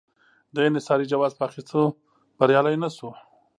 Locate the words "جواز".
1.11-1.31